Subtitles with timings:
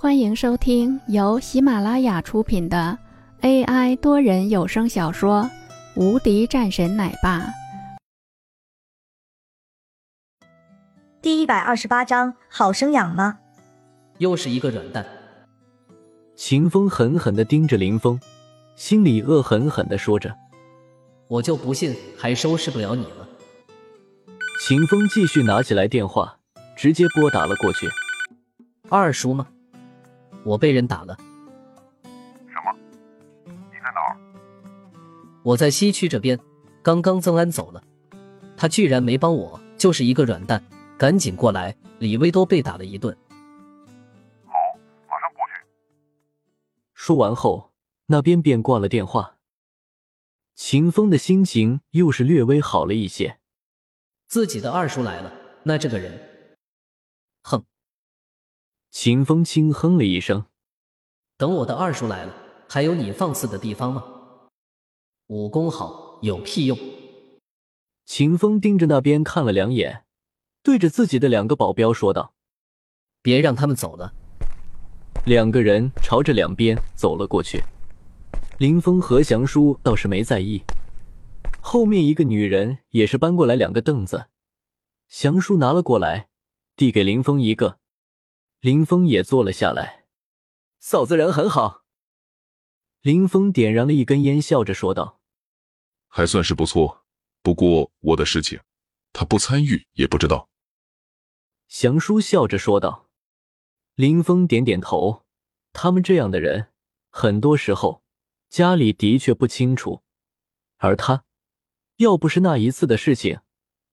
[0.00, 2.96] 欢迎收听由喜马拉雅出品的
[3.40, 5.42] AI 多人有声小说
[6.00, 7.40] 《无敌战神奶爸》
[11.20, 13.40] 第一百二十八章：好生养吗？
[14.18, 15.04] 又是一个软蛋。
[16.36, 18.20] 秦风狠狠的盯着林峰，
[18.76, 20.32] 心里恶狠狠的说着
[21.26, 23.28] ：“我就不信还收拾不了你了。”
[24.64, 26.38] 秦风继续拿起来电话，
[26.76, 27.88] 直接拨打了过去。
[28.88, 29.48] 二叔吗？
[30.48, 31.14] 我被人打了。
[32.48, 32.74] 什么？
[33.44, 34.16] 你在哪儿？
[35.42, 36.38] 我在西区这边。
[36.80, 37.82] 刚刚曾安走了，
[38.56, 40.64] 他居然没帮我，就是一个软蛋。
[40.96, 41.76] 赶紧过来！
[41.98, 43.14] 李威都被打了一顿。
[44.46, 44.52] 好，
[45.08, 45.66] 马上过去。
[46.94, 47.72] 说完后，
[48.06, 49.36] 那边便挂了电话。
[50.54, 53.38] 秦风的心情又是略微好了一些。
[54.26, 55.30] 自己的二叔来了，
[55.62, 56.27] 那这个人，哼。
[59.00, 60.46] 秦风轻哼了一声
[61.38, 62.34] ：“等我的二叔来了，
[62.68, 64.02] 还有你放肆的地方吗？
[65.28, 66.76] 武功好有屁用！”
[68.04, 70.02] 秦风盯着那边看了两眼，
[70.64, 72.34] 对着自己的两个保镖说道
[73.22, 74.12] ：“别让他们走了。”
[75.24, 77.62] 两个人朝着两边走了过去。
[78.58, 80.60] 林峰和祥叔倒是没在意。
[81.60, 84.26] 后面一个女人也是搬过来两个凳子，
[85.06, 86.30] 祥叔拿了过来，
[86.74, 87.78] 递给林峰一个。
[88.60, 90.06] 林峰也坐了下来，
[90.80, 91.84] 嫂子人很好。
[93.02, 95.20] 林峰点燃了一根烟，笑着说道
[96.08, 97.06] ：“还算是不错，
[97.40, 98.58] 不过我的事情，
[99.12, 100.48] 他不参与也不知道。”
[101.68, 103.08] 祥叔笑着说道。
[103.94, 105.24] 林峰点点头，
[105.72, 106.72] 他们这样的人，
[107.10, 108.02] 很多时候
[108.48, 110.02] 家里的确不清楚，
[110.78, 111.24] 而他，
[111.98, 113.40] 要不是那一次的事情，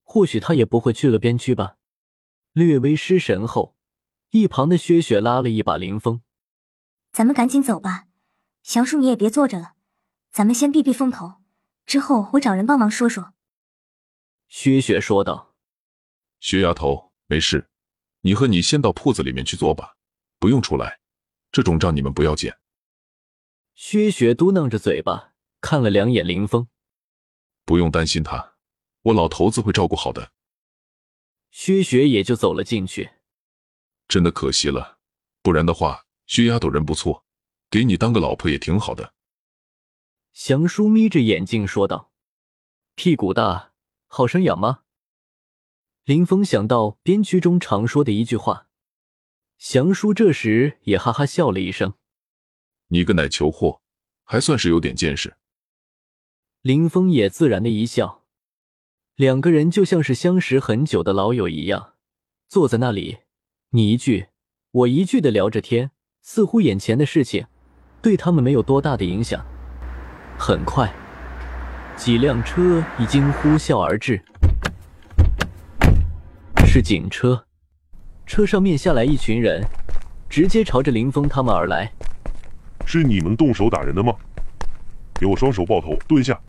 [0.02, 1.78] 或许他也不会去了边区吧。
[2.54, 3.75] 略微失神后。
[4.36, 6.22] 一旁的薛雪拉了一把林峰
[7.14, 8.10] ：“咱们赶紧走吧，
[8.64, 9.76] 祥叔你也别坐着了，
[10.30, 11.36] 咱们先避避风头，
[11.86, 13.34] 之后我找人帮忙说说。”
[14.50, 15.56] 薛雪说道
[16.42, 17.70] ：“薛丫头，没事，
[18.24, 19.96] 你和你先到铺子里面去坐吧，
[20.38, 21.00] 不用出来，
[21.54, 22.58] 这种账你们不要见。”
[23.74, 25.32] 薛雪嘟囔着嘴巴，
[25.62, 26.68] 看了两眼林峰
[27.64, 28.56] ：“不用担心他，
[29.04, 30.34] 我老头子会照顾好的。”
[31.52, 33.12] 薛雪也就走了进去。
[34.08, 35.00] 真的可惜了，
[35.42, 37.26] 不然的话，薛丫头人不错，
[37.70, 39.14] 给你当个老婆也挺好的。
[40.34, 42.12] 祥叔眯着眼睛说道
[42.96, 43.74] ：“屁股大，
[44.08, 44.82] 好生养吗？”
[46.06, 48.68] 林峰想到边区中常说的一句话，
[49.58, 51.96] 祥叔这时也哈哈笑了一声
[52.90, 53.82] ：“你个奶球货，
[54.24, 55.38] 还算是有点见识。”
[56.62, 58.24] 林峰也自然的一笑，
[59.16, 61.96] 两个人就像是相识很久的老友一样，
[62.48, 63.20] 坐在那里。
[63.76, 64.28] 你一句，
[64.72, 65.92] 我一句的聊着天，
[66.22, 67.46] 似乎眼前的事情
[68.02, 69.46] 对他们没有多大的影响。
[70.40, 70.90] 很快，
[71.98, 74.24] 几辆车已经呼啸而至，
[76.66, 77.46] 是警车，
[78.26, 79.62] 车上面下来一群人，
[80.30, 81.92] 直接朝着林峰他们而来。
[82.86, 84.16] 是你们动手打人的吗？
[85.16, 86.42] 给我双手抱头，蹲下！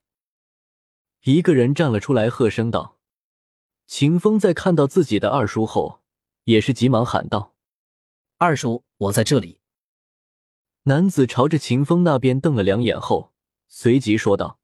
[1.25, 2.99] 一个人站了出来，喝声道
[3.89, 6.03] ：“秦风在看到自己的二叔后。”
[6.47, 7.57] 也是急忙喊道
[8.39, 9.59] ：“二叔，我在这里。”
[10.85, 13.33] 男子朝着秦风那边瞪了两眼后，
[13.67, 14.61] 随即说道：“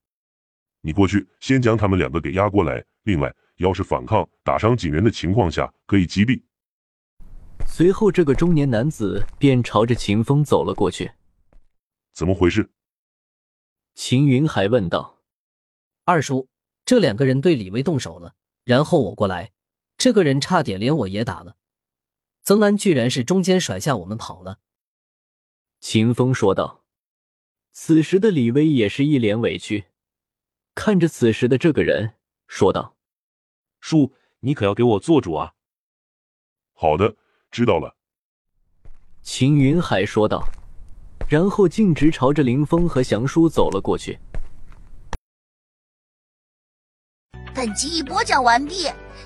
[0.82, 2.84] 你过去，先将他们两个给押过来。
[3.03, 6.41] 另外，要是反抗、打伤警员的情况下，可以击毙。”
[7.66, 11.10] 随后，这个中年男子便朝着秦风走了过去。
[12.14, 12.70] “怎么回事？”
[13.97, 15.19] 秦云海问道。
[16.06, 16.49] “二叔，
[16.84, 19.50] 这两个人对李威动手了，然后我过来，
[19.97, 21.56] 这个人差点连我也打了。”
[22.45, 24.59] 曾安居然是中间甩下我们跑了，
[25.81, 26.83] 秦风说道。
[27.71, 29.87] 此时的李威也是一脸委屈，
[30.75, 32.15] 看着此时的这个人
[32.47, 32.97] 说道
[33.81, 35.55] ：“叔，你可要给我做主啊！”
[36.75, 37.17] 好的，
[37.51, 37.97] 知道了。
[39.23, 40.45] 秦云海说道，
[41.29, 44.19] 然后径直朝着林峰和祥叔走了过去。
[47.55, 48.88] 本集已播讲完毕。